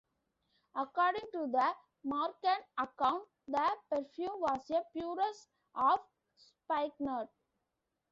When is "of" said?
5.75-5.99